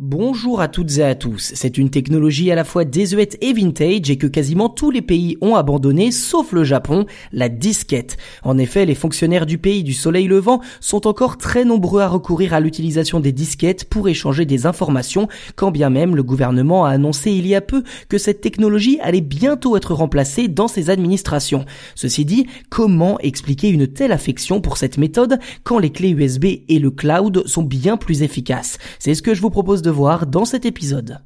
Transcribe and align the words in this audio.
Bonjour 0.00 0.60
à 0.60 0.66
toutes 0.66 0.98
et 0.98 1.04
à 1.04 1.14
tous. 1.14 1.52
C'est 1.54 1.78
une 1.78 1.88
technologie 1.88 2.50
à 2.50 2.56
la 2.56 2.64
fois 2.64 2.84
désuète 2.84 3.38
et 3.40 3.52
vintage 3.52 4.10
et 4.10 4.18
que 4.18 4.26
quasiment 4.26 4.68
tous 4.68 4.90
les 4.90 5.02
pays 5.02 5.38
ont 5.40 5.54
abandonné 5.54 6.10
sauf 6.10 6.50
le 6.50 6.64
Japon, 6.64 7.06
la 7.30 7.48
disquette. 7.48 8.16
En 8.42 8.58
effet, 8.58 8.86
les 8.86 8.96
fonctionnaires 8.96 9.46
du 9.46 9.56
pays 9.56 9.84
du 9.84 9.92
soleil 9.92 10.26
levant 10.26 10.60
sont 10.80 11.06
encore 11.06 11.38
très 11.38 11.64
nombreux 11.64 12.00
à 12.00 12.08
recourir 12.08 12.54
à 12.54 12.58
l'utilisation 12.58 13.20
des 13.20 13.30
disquettes 13.30 13.84
pour 13.84 14.08
échanger 14.08 14.46
des 14.46 14.66
informations, 14.66 15.28
quand 15.54 15.70
bien 15.70 15.90
même 15.90 16.16
le 16.16 16.24
gouvernement 16.24 16.84
a 16.84 16.90
annoncé 16.90 17.30
il 17.30 17.46
y 17.46 17.54
a 17.54 17.60
peu 17.60 17.84
que 18.08 18.18
cette 18.18 18.40
technologie 18.40 18.98
allait 19.00 19.20
bientôt 19.20 19.76
être 19.76 19.94
remplacée 19.94 20.48
dans 20.48 20.66
ses 20.66 20.90
administrations. 20.90 21.66
Ceci 21.94 22.24
dit, 22.24 22.48
comment 22.68 23.20
expliquer 23.20 23.68
une 23.68 23.86
telle 23.86 24.10
affection 24.10 24.60
pour 24.60 24.76
cette 24.76 24.98
méthode 24.98 25.38
quand 25.62 25.78
les 25.78 25.90
clés 25.90 26.10
USB 26.10 26.46
et 26.68 26.80
le 26.80 26.90
cloud 26.90 27.46
sont 27.46 27.62
bien 27.62 27.96
plus 27.96 28.24
efficaces? 28.24 28.78
C'est 28.98 29.14
ce 29.14 29.22
que 29.22 29.34
je 29.34 29.40
vous 29.40 29.50
propose 29.50 29.83
de 29.84 29.90
voir 29.90 30.26
dans 30.26 30.44
cet 30.44 30.64
épisode. 30.64 31.18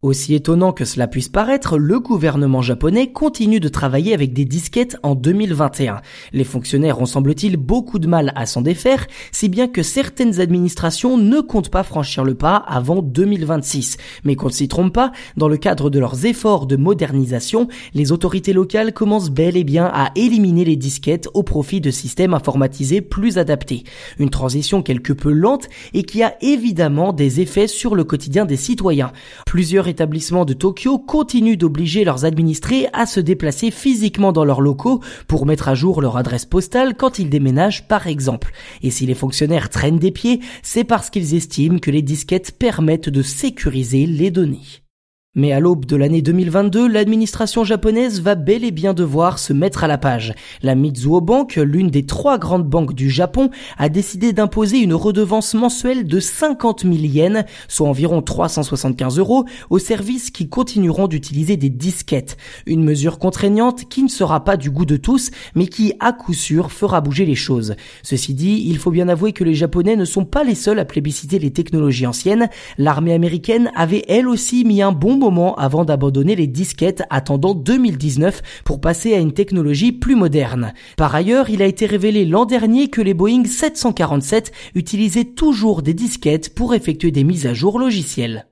Aussi 0.00 0.36
étonnant 0.36 0.70
que 0.70 0.84
cela 0.84 1.08
puisse 1.08 1.28
paraître, 1.28 1.76
le 1.76 1.98
gouvernement 1.98 2.62
japonais 2.62 3.10
continue 3.10 3.58
de 3.58 3.66
travailler 3.66 4.14
avec 4.14 4.32
des 4.32 4.44
disquettes 4.44 4.96
en 5.02 5.16
2021. 5.16 6.02
Les 6.32 6.44
fonctionnaires 6.44 7.00
ont 7.00 7.04
semble-t-il 7.04 7.56
beaucoup 7.56 7.98
de 7.98 8.06
mal 8.06 8.32
à 8.36 8.46
s'en 8.46 8.62
défaire, 8.62 9.08
si 9.32 9.48
bien 9.48 9.66
que 9.66 9.82
certaines 9.82 10.38
administrations 10.38 11.18
ne 11.18 11.40
comptent 11.40 11.72
pas 11.72 11.82
franchir 11.82 12.22
le 12.22 12.36
pas 12.36 12.54
avant 12.54 13.02
2026. 13.02 13.96
Mais 14.22 14.36
qu'on 14.36 14.46
ne 14.46 14.52
s'y 14.52 14.68
trompe 14.68 14.94
pas, 14.94 15.10
dans 15.36 15.48
le 15.48 15.56
cadre 15.56 15.90
de 15.90 15.98
leurs 15.98 16.26
efforts 16.26 16.68
de 16.68 16.76
modernisation, 16.76 17.66
les 17.92 18.12
autorités 18.12 18.52
locales 18.52 18.92
commencent 18.92 19.30
bel 19.30 19.56
et 19.56 19.64
bien 19.64 19.90
à 19.92 20.12
éliminer 20.14 20.64
les 20.64 20.76
disquettes 20.76 21.28
au 21.34 21.42
profit 21.42 21.80
de 21.80 21.90
systèmes 21.90 22.34
informatisés 22.34 23.00
plus 23.00 23.36
adaptés. 23.36 23.82
Une 24.20 24.30
transition 24.30 24.80
quelque 24.80 25.12
peu 25.12 25.32
lente 25.32 25.68
et 25.92 26.04
qui 26.04 26.22
a 26.22 26.36
évidemment 26.40 27.12
des 27.12 27.40
effets 27.40 27.66
sur 27.66 27.96
le 27.96 28.04
quotidien 28.04 28.44
des 28.44 28.54
citoyens. 28.54 29.10
Plusieurs 29.44 29.87
établissements 29.88 30.44
de 30.44 30.52
Tokyo 30.52 30.98
continuent 30.98 31.56
d'obliger 31.56 32.04
leurs 32.04 32.24
administrés 32.24 32.86
à 32.92 33.06
se 33.06 33.20
déplacer 33.20 33.70
physiquement 33.70 34.32
dans 34.32 34.44
leurs 34.44 34.60
locaux 34.60 35.00
pour 35.26 35.46
mettre 35.46 35.68
à 35.68 35.74
jour 35.74 36.00
leur 36.00 36.16
adresse 36.16 36.44
postale 36.44 36.94
quand 36.96 37.18
ils 37.18 37.30
déménagent 37.30 37.88
par 37.88 38.06
exemple. 38.06 38.52
Et 38.82 38.90
si 38.90 39.06
les 39.06 39.14
fonctionnaires 39.14 39.70
traînent 39.70 39.98
des 39.98 40.12
pieds, 40.12 40.40
c'est 40.62 40.84
parce 40.84 41.10
qu'ils 41.10 41.34
estiment 41.34 41.78
que 41.78 41.90
les 41.90 42.02
disquettes 42.02 42.52
permettent 42.58 43.08
de 43.08 43.22
sécuriser 43.22 44.06
les 44.06 44.30
données. 44.30 44.87
Mais 45.34 45.52
à 45.52 45.60
l'aube 45.60 45.84
de 45.84 45.94
l'année 45.94 46.22
2022, 46.22 46.88
l'administration 46.88 47.62
japonaise 47.62 48.22
va 48.22 48.34
bel 48.34 48.64
et 48.64 48.70
bien 48.70 48.94
devoir 48.94 49.38
se 49.38 49.52
mettre 49.52 49.84
à 49.84 49.86
la 49.86 49.98
page. 49.98 50.32
La 50.62 50.74
Mizuho 50.74 51.20
Bank, 51.20 51.56
l'une 51.56 51.90
des 51.90 52.06
trois 52.06 52.38
grandes 52.38 52.66
banques 52.66 52.94
du 52.94 53.10
Japon, 53.10 53.50
a 53.76 53.90
décidé 53.90 54.32
d'imposer 54.32 54.78
une 54.78 54.94
redevance 54.94 55.52
mensuelle 55.52 56.06
de 56.06 56.18
50 56.18 56.84
000 56.84 56.94
yens, 56.94 57.44
soit 57.68 57.86
environ 57.86 58.22
375 58.22 59.18
euros, 59.18 59.44
aux 59.68 59.78
services 59.78 60.30
qui 60.30 60.48
continueront 60.48 61.08
d'utiliser 61.08 61.58
des 61.58 61.68
disquettes. 61.68 62.38
Une 62.64 62.82
mesure 62.82 63.18
contraignante 63.18 63.86
qui 63.86 64.02
ne 64.02 64.08
sera 64.08 64.44
pas 64.44 64.56
du 64.56 64.70
goût 64.70 64.86
de 64.86 64.96
tous, 64.96 65.30
mais 65.54 65.66
qui 65.66 65.92
à 66.00 66.14
coup 66.14 66.32
sûr 66.32 66.72
fera 66.72 67.02
bouger 67.02 67.26
les 67.26 67.34
choses. 67.34 67.76
Ceci 68.02 68.32
dit, 68.32 68.64
il 68.66 68.78
faut 68.78 68.90
bien 68.90 69.10
avouer 69.10 69.34
que 69.34 69.44
les 69.44 69.54
Japonais 69.54 69.94
ne 69.94 70.06
sont 70.06 70.24
pas 70.24 70.42
les 70.42 70.54
seuls 70.54 70.78
à 70.78 70.86
plébisciter 70.86 71.38
les 71.38 71.52
technologies 71.52 72.06
anciennes. 72.06 72.48
L'armée 72.78 73.12
américaine 73.12 73.70
avait 73.76 74.06
elle 74.08 74.26
aussi 74.26 74.64
mis 74.64 74.80
un 74.80 74.92
bon 74.92 75.17
moment 75.18 75.54
avant 75.56 75.84
d'abandonner 75.84 76.34
les 76.34 76.46
disquettes 76.46 77.02
attendant 77.10 77.54
2019 77.54 78.62
pour 78.64 78.80
passer 78.80 79.14
à 79.14 79.18
une 79.18 79.32
technologie 79.32 79.92
plus 79.92 80.16
moderne. 80.16 80.72
Par 80.96 81.14
ailleurs, 81.14 81.50
il 81.50 81.62
a 81.62 81.66
été 81.66 81.86
révélé 81.86 82.24
l'an 82.24 82.46
dernier 82.46 82.88
que 82.88 83.02
les 83.02 83.14
Boeing 83.14 83.44
747 83.44 84.52
utilisaient 84.74 85.24
toujours 85.24 85.82
des 85.82 85.94
disquettes 85.94 86.54
pour 86.54 86.74
effectuer 86.74 87.10
des 87.10 87.24
mises 87.24 87.46
à 87.46 87.54
jour 87.54 87.78
logicielles. 87.78 88.47